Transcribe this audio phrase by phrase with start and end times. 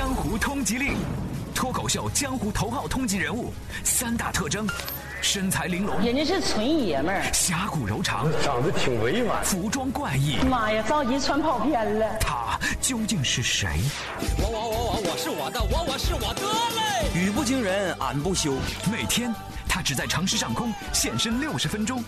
[0.00, 0.94] 江湖通缉令，
[1.54, 3.52] 脱口秀江湖头号通缉人物，
[3.84, 4.66] 三大特征：
[5.20, 7.30] 身材玲珑，人家是纯爷们儿。
[7.34, 9.44] 侠骨柔肠，长得挺委婉。
[9.44, 12.16] 服装怪异，妈呀，着急穿跑偏了。
[12.18, 13.68] 他究竟是谁？
[14.38, 16.40] 我我我我我是我的，我我是我的
[16.76, 17.20] 嘞！
[17.20, 18.54] 语不惊人俺不休。
[18.90, 19.30] 每天
[19.68, 22.02] 他只在城市上空现身六十分钟。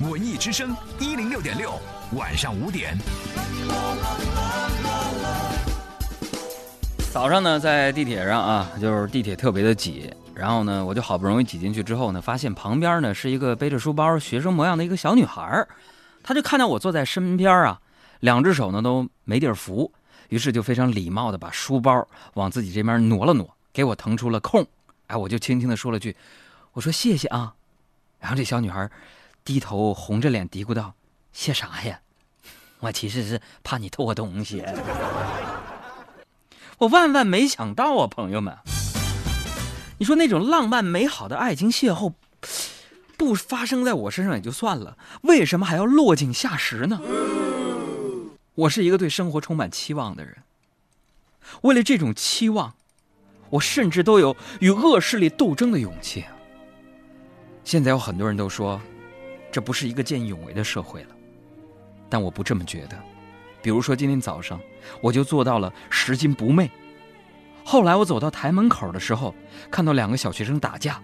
[0.00, 1.72] 文艺之声一零六点六，
[2.12, 2.98] 晚上五点。
[7.12, 15.66] 早上呢，在地铁上啊，就是地铁特别的挤，然后呢，我就好不容易挤进去之后呢，发现旁边呢是一个背着书包、学生模样的一个小女孩，
[16.22, 17.80] 她就看到我坐在身边啊，
[18.20, 19.92] 两只手呢都没地儿扶，
[20.28, 24.64] 于是就非常礼貌的把书包往自己这边挪了挪，给我腾出了空。
[25.08, 26.16] 哎，我就轻轻的说了句
[26.72, 27.52] ：“我说谢谢啊。”
[28.20, 28.88] 然后这小女孩
[29.44, 30.94] 低头红着脸嘀咕道
[31.34, 31.98] ：“谢啥呀？
[32.78, 34.62] 我其实是怕你偷我东西。”
[36.80, 38.56] 我万万没想到啊，朋友们！
[39.98, 42.14] 你说那种浪漫美好的爱情邂逅，
[43.18, 46.98] 不发生在我身上也就算了，为什么还要落井下石呢？
[48.54, 50.38] 我是一个对生活充满期望的人，
[51.60, 52.72] 为了这种期望，
[53.50, 56.24] 我甚至都有与恶势力斗争的勇气。
[57.62, 58.80] 现在有很多人都说，
[59.52, 61.10] 这不是一个见义勇为的社会了，
[62.08, 62.98] 但我不这么觉得。
[63.62, 64.60] 比如说今天早上，
[65.00, 66.70] 我就做到了拾金不昧。
[67.64, 69.34] 后来我走到台门口的时候，
[69.70, 71.00] 看到两个小学生打架，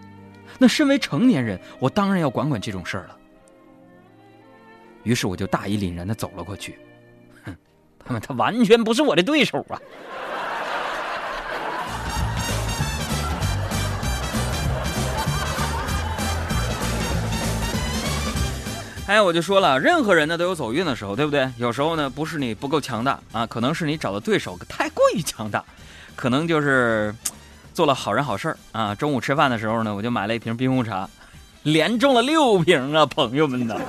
[0.59, 3.17] 那身为成年人，我当然要管管这种事儿了。
[5.03, 6.79] 于是我就大义凛然的走了过去。
[7.45, 7.55] 哼，
[8.05, 9.81] 他们他完全不是我的对手啊！
[19.07, 21.49] 哎，我就说了，任何人呢都有走运的时候，对不对？
[21.59, 25.65] 有时候呢，不是你不够强大啊，可能是你找的对手太过于强大，
[26.17, 27.15] 可能就是
[27.73, 28.93] 做了好人好事儿啊。
[28.97, 31.09] 中午吃饭的时候呢，我就买了一瓶冰红茶，
[31.63, 33.81] 连中了六瓶啊，朋友们呢？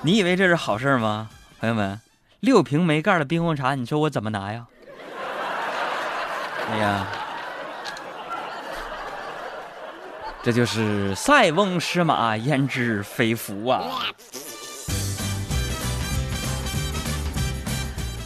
[0.00, 1.28] 你以为这是好事吗？
[1.60, 2.00] 朋友们，
[2.40, 4.64] 六瓶没盖的冰红茶，你说我怎么拿呀？
[6.70, 7.06] 哎呀！
[10.42, 13.82] 这就是塞翁失马焉知非福啊！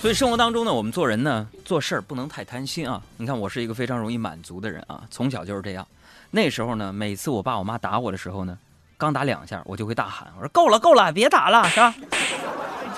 [0.00, 3.02] 所以生活当中呢，我们做人呢，做事儿不能太贪心啊。
[3.16, 5.86] 你看，我是一个非常容易满足的人啊，从小就是这样。
[6.30, 8.56] 那时候呢，每次我爸我妈打我的时候呢，
[8.96, 11.94] 刚打两下，我就会大喊：“我说够了，够了，别打了，是吧？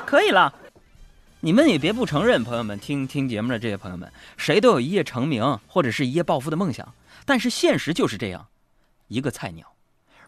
[0.05, 0.53] 可以了。”
[1.41, 6.95] 你们也别不承认，朋友们，听听节目的这些朋友们，谁都有一夜成名或者是一夜暴富的梦想，
[7.25, 8.47] 但是现实就是这样。
[9.15, 9.77] 一个菜鸟，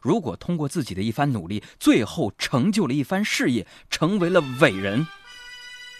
[0.00, 5.04] 如果通过自己的一番努力，最后成就了一番事业，成为了伟人，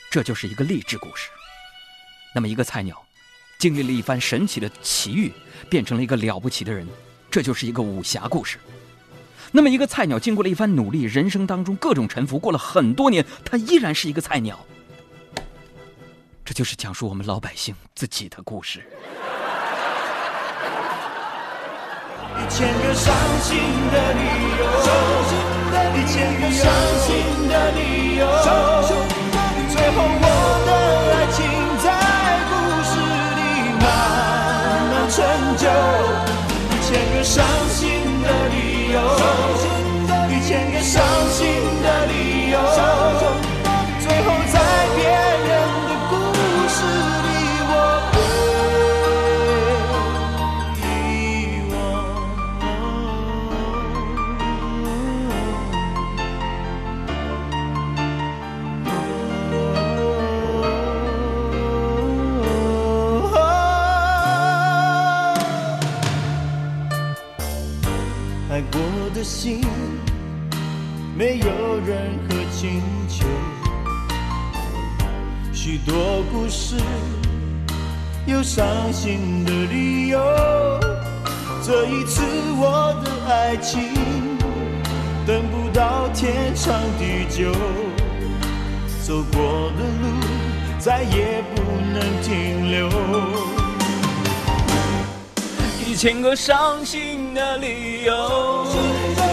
[0.08, 1.28] 这就是一个励志故事。
[2.32, 3.04] 那么，一个菜鸟
[3.58, 5.32] 经历了一番神奇的奇遇，
[5.68, 6.86] 变成了一个了不起的人，
[7.28, 8.58] 这就是一个武侠故事。
[9.50, 14.64] 那么，一个菜鸟经过了一番努力，人生当中各种沉浮，过了很多年，他依然是一个菜鸟。
[16.44, 18.86] 这就是讲述我们老百姓自己的故事。
[22.35, 23.58] 一千个伤心
[23.90, 24.20] 的理
[24.58, 25.65] 由，
[76.46, 76.76] 多故事
[78.24, 80.20] 有伤心的理由。
[81.60, 82.22] 这一次
[82.56, 83.82] 我的爱情
[85.26, 87.50] 等不到天长地久，
[89.04, 90.06] 走过的路
[90.78, 91.62] 再也不
[91.92, 92.88] 能停留。
[95.84, 98.64] 一千个伤心的理由，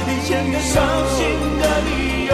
[0.08, 1.28] 一千个伤心
[1.62, 2.34] 的理由，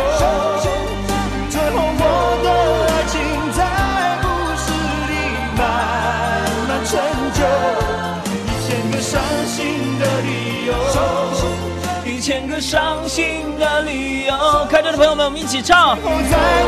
[12.59, 14.33] 伤心的理由。
[14.69, 15.95] 开车的朋友们，我们一起唱。
[15.95, 16.03] 在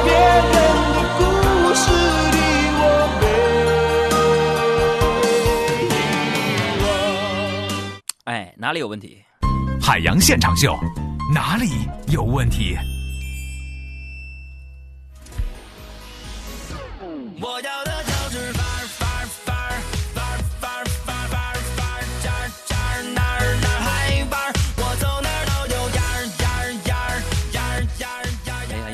[0.03, 1.21] 别人的故
[1.75, 1.91] 事
[2.31, 2.37] 里，
[2.77, 2.83] 我
[3.19, 3.23] 被
[5.87, 5.89] 遗
[6.83, 8.33] 忘。
[8.33, 9.23] 哎，哪里有问题？
[9.81, 10.77] 海洋现场秀，
[11.33, 12.77] 哪里有问题？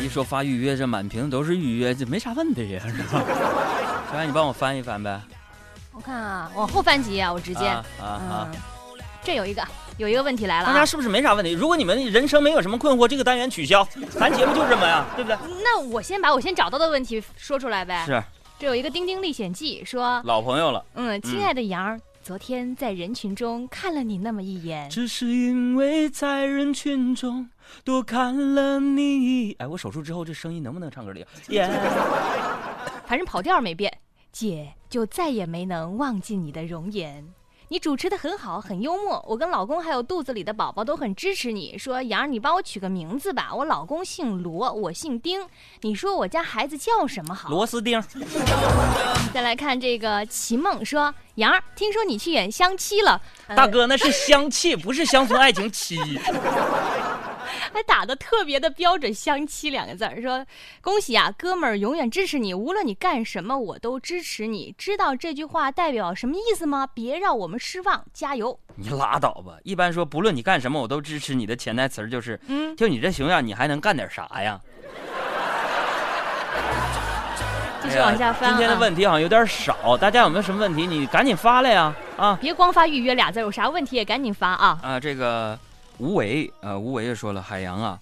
[0.08, 3.22] 一说发预约，这满屏都是预约，这没啥问题呀， 是吧？
[4.10, 5.20] 小冉，你帮我翻一翻呗。
[5.92, 8.50] 我看啊，往后翻几页啊，我直接，啊啊啊！
[8.54, 8.60] 嗯，
[9.22, 9.62] 这有一个
[9.98, 11.52] 有一个问题来了、啊，大家是不是没啥问题？
[11.52, 13.86] 如果你们人生没有什么困惑，这个单元取消，
[14.18, 15.38] 咱节目就这么呀，对不对？
[15.62, 18.06] 那我先把我先找到的问题说出来呗。
[18.06, 18.24] 是
[18.58, 20.84] 这有一个《丁丁历险记》说，老朋友了。
[20.96, 27.50] 嗯，亲爱的羊儿，昨天在人群中看了你那么一眼，只是因为在人群中
[27.86, 29.54] 多看了你。
[29.60, 31.26] 哎，我手术之后这声音能不能唱歌里？
[31.48, 31.70] 耶、
[33.06, 33.98] 反正跑调没变，
[34.34, 37.26] 姐就再也没能忘记你的容颜。
[37.70, 39.24] 你主持的很好，很幽默。
[39.28, 41.78] 我跟老公还有肚子里的宝宝都很支持你。
[41.78, 43.50] 说杨儿，你帮我取个名字吧。
[43.54, 45.46] 我老公姓罗，我姓丁。
[45.82, 47.50] 你说我家孩子叫什么好？
[47.50, 48.02] 螺丝钉。
[49.34, 55.98] 再来看这个齐梦说，杨儿，听说你去演相妻了，呃大哥，那是相气，不是乡村爱情妻。
[57.74, 60.46] 还打的特别的标准，“相妻”两个字儿，说
[60.82, 64.74] 恭喜啊，哥们儿永远支持你，无论你干什么，我都支持你。
[64.78, 66.88] 知道这句话代表什么意思吗？
[66.94, 68.60] 别让我们失望，加油！
[68.76, 69.58] 你拉倒吧！
[69.64, 74.60] 一般说，不论你干什么，我都支持你的潜台词儿就是，嗯，就你这熊样，你还能干点啥呀？
[77.82, 80.86] 继续往下翻、啊今天的问题好像有点少，大家有没有什么问题？
[80.86, 81.96] 你赶紧发来呀！
[82.18, 84.80] 啊别光发预约俩字儿，有啥问题也赶紧发啊！
[84.84, 85.58] 啊，这个
[86.00, 88.00] 吴为，呃，吴为也说了，海洋啊，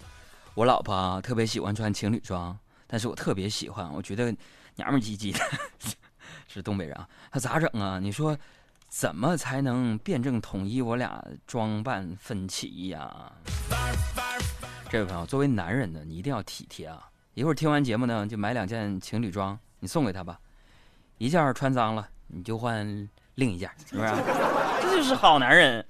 [0.54, 2.58] 我老婆特别喜欢穿情侣装，
[2.88, 4.36] 但是我特别喜欢，我觉得
[4.76, 5.40] 娘们唧唧的，
[6.48, 8.00] 是东北人啊，他咋整啊？
[8.00, 8.38] 你说
[8.90, 13.32] 怎么才能辩证统一我俩装扮分歧呀？
[14.90, 17.10] 这位朋友，作为男人呢，你一定要体贴啊！
[17.34, 20.38] 一会儿听完节目呢，就买两件情侣装，你送给他吧，
[21.18, 22.86] 一件穿脏了，你就换
[23.36, 24.10] 另一件，是不是、
[24.82, 25.85] 这就是好男人。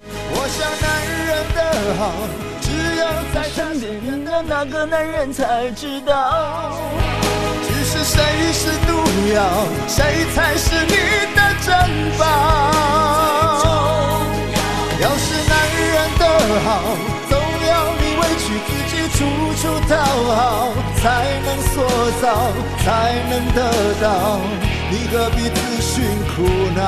[0.46, 0.86] 我想男
[1.26, 1.60] 人的
[1.98, 2.14] 好，
[2.62, 3.04] 只有
[3.34, 6.78] 在身边的那个男人才知道。
[7.64, 8.22] 只是谁
[8.54, 8.94] 是毒
[9.34, 9.42] 药，
[9.88, 10.94] 谁才是你
[11.34, 11.74] 的珍
[12.20, 12.24] 宝。
[15.02, 16.24] 要是男人的
[16.64, 16.70] 好，
[17.28, 17.34] 总
[17.68, 19.26] 要你委屈自己，处
[19.60, 19.98] 处讨
[20.36, 20.70] 好，
[21.02, 21.82] 才能塑
[22.22, 22.24] 造，
[22.84, 22.86] 才
[23.32, 23.60] 能得
[24.00, 24.40] 到。
[24.92, 26.06] 你何必自寻
[26.36, 26.46] 苦
[26.76, 26.86] 恼？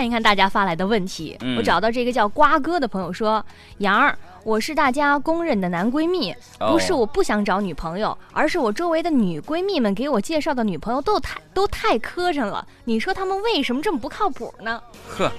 [0.00, 1.36] 看一看大家发来的问题。
[1.42, 3.44] 嗯我找到这个叫瓜哥的朋友说
[3.78, 12.66] ：“杨儿，我是大家公认的男闺蜜，哦不是我不想找女朋友，而是我周围的女闺蜜们给我介绍的女朋友都太都太磕碜了。
[12.84, 14.82] 你说他们为什么这么不靠谱呢？
[15.06, 15.30] 呵，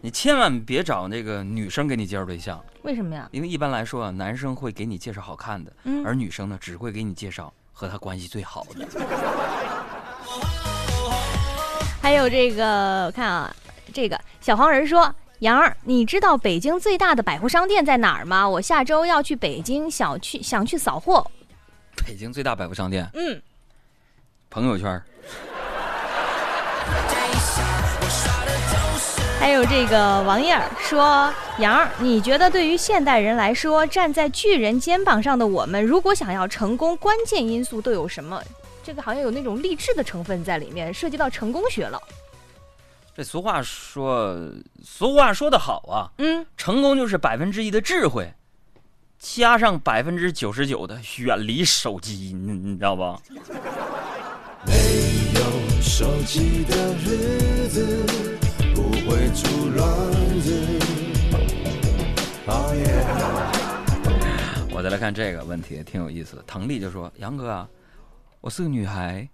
[0.00, 3.28] 你千万别找那个女生给你介绍对象，为什么呀？
[3.30, 8.88] 因为一般来说啊，男生会给你介绍好看的，嗯而女生呢只会给你介绍和他关系最好的。
[12.00, 13.54] 还有这个，我看啊，
[13.92, 18.48] 这个小黄人说。”杨儿，你知道北京最大的百货商店在哪儿吗？
[18.48, 21.28] 我下周要去北京，想去想去扫货。
[22.06, 23.42] 北京最大百货商店，嗯，
[24.48, 25.02] 朋友圈
[29.40, 38.40] 还有这个王燕儿说：“杨儿，你觉得对于现代人来说，站在巨人肩膀上的我们，如果想要成功，关键因素都有什么？
[38.84, 42.00] 这个好像有那种励志的成分在里面，涉及到成功学了。
[43.14, 44.34] 这俗话说，
[44.82, 48.32] 俗话说得好啊，嗯，成功就是百分之一的智慧，
[49.18, 53.20] 加上百分之九十九的远离手机，你你知道吧？
[54.64, 54.72] 没
[55.34, 55.40] 有
[55.82, 58.06] 手机的日子
[58.74, 59.86] 不会出乱
[60.40, 60.78] 子。
[62.46, 63.06] Oh yeah
[64.74, 66.42] 我再来看这个问题，挺有意思的。
[66.46, 67.68] 滕丽就说：“杨哥啊，
[68.40, 69.28] 我是个女孩，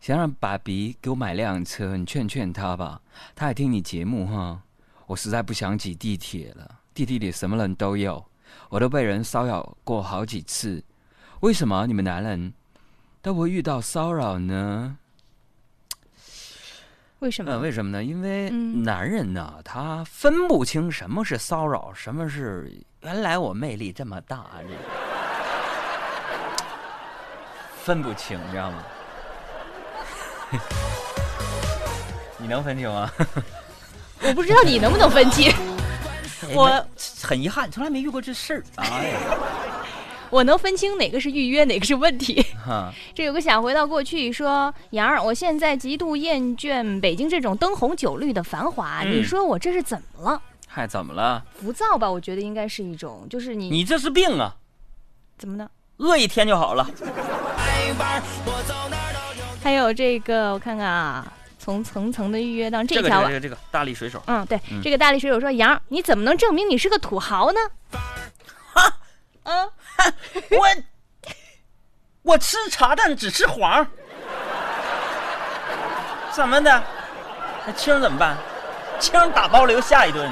[0.00, 3.00] 想让爸比给我买辆车，你劝劝他吧。
[3.34, 4.62] 他还听你节目哈。
[5.06, 8.24] 我实在不想挤地铁了，地铁里什么人都有，
[8.68, 10.82] 我都被人骚扰过好几次。
[11.40, 12.52] 为什么你们男人
[13.22, 14.98] 都不会遇到骚扰呢？
[17.20, 17.52] 为什么？
[17.52, 18.04] 呃，为什么呢？
[18.04, 24.74] 因为嗯男人呢，他分不清什么是骚扰，什么是原来我魅力这么大，这个
[27.82, 28.82] 分不清，你知道吗？
[32.38, 33.10] 你能分清吗？
[34.22, 35.52] 我不知道你能不能分清，
[36.54, 36.84] 我
[37.22, 38.62] 很遗憾，从来没遇过这事儿。
[38.76, 39.18] 哎呀，
[40.30, 42.44] 我能分清哪个是预约，哪个是问题。
[42.64, 50.40] 哈，这有个想回到过去说，杨儿，我现在极度厌倦北京这种灯红酒绿的繁华，嗯你说我这是怎么了？
[50.66, 51.44] 嗨，怎么了？
[51.60, 52.10] 浮躁吧？
[52.10, 54.54] 我觉得应该是一种，就是你你这是病啊！
[55.38, 55.68] 怎么呢？
[55.98, 56.86] 饿一天就好了。
[59.66, 61.26] 还有这个，我看看啊，
[61.58, 67.58] 从层层的预约到这个这条个这个这个大力水手，嗯，对，嗯这个大力水手说：“杨，你怎么能证明你是个土豪呢？”
[68.72, 68.96] 哈，
[69.42, 69.68] 嗯，
[70.52, 70.68] 我
[72.22, 73.84] 我吃茶蛋只吃黄，
[76.30, 76.84] 怎么的？
[77.66, 78.36] 那青怎么办？
[79.00, 80.30] 青打包留下一顿。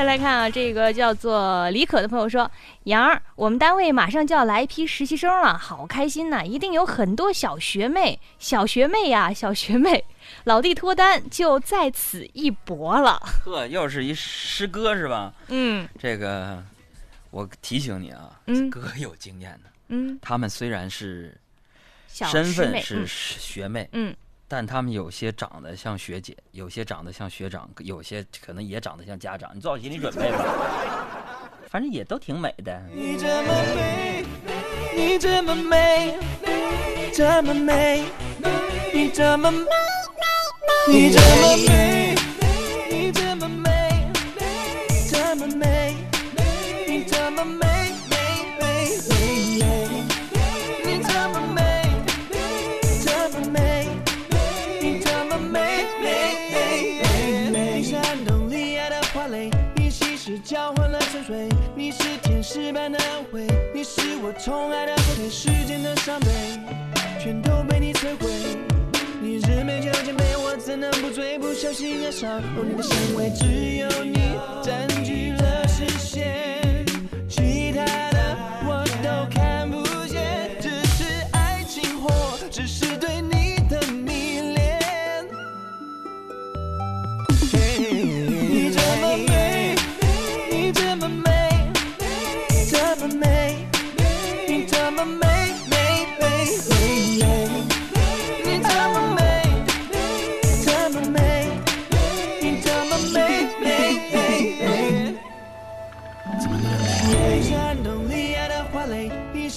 [0.00, 2.50] 再来看啊，这个叫做李可的朋友说
[2.84, 10.02] ：“杨儿，我们单位马上就要来一批实习生了，好开心呐、一定有很多小学妹、小学妹呀、小学妹，
[10.44, 13.20] 老弟脱单就在此一搏了。
[13.44, 16.64] 呵，又是一师哥是吧？”嗯这个
[17.30, 19.70] 我提醒你啊，嗯哥有经验的。
[19.88, 21.36] 嗯，他们虽然是
[22.08, 24.16] 小身份是学妹，嗯
[24.52, 29.52] 但他们有些长得像学姐，有些长得像学长，有些可能也长得像家长。
[29.54, 30.44] 你做好心理准备吧，
[31.68, 32.82] 反正也都挺美的。
[32.92, 34.24] 你这么美，
[34.96, 36.18] 你这么美，
[37.14, 38.04] 这么美，
[38.92, 39.64] 你这么美，
[40.88, 42.16] 你这么美，
[62.60, 66.28] 是天使般的安慰，你是我宠爱的后退，时间的伤悲，
[67.18, 68.28] 全都被你摧毁。
[69.22, 72.30] 你日美酒千杯，我怎能不醉不小心爱上？
[72.30, 76.60] 哦，你的香味只有你占据了视线，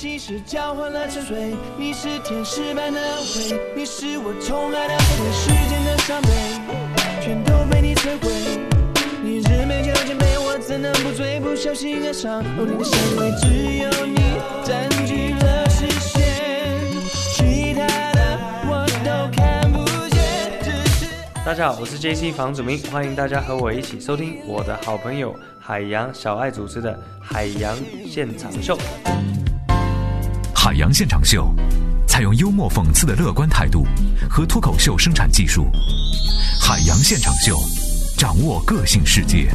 [0.03, 6.29] 蕾，你稀释交换了沉睡，你是天使般的安慰，你是我宠爱的后退，时间的伤悲，
[7.21, 8.29] 全都被你摧毁。
[9.23, 12.41] 你日美酒千杯，我怎能不醉不小心爱上？
[12.41, 13.47] 哦，你的香味只
[13.79, 14.17] 有你
[14.65, 16.21] 占据了视线，
[17.33, 20.69] 其他的我都看不见，只
[20.99, 21.07] 是。
[21.45, 26.91] 大家好，我是 JC 房祖名，欢迎大家和我一起收听我的好朋友海洋小爱主持的
[27.21, 28.77] 《海洋现场秀》。
[30.63, 31.53] 海洋现场秀，
[32.07, 33.85] 采用幽默讽刺的乐观态度
[34.29, 35.69] 和脱口秀生产技术。
[36.57, 37.59] 海洋现场秀，
[38.17, 39.49] 掌握个性世界。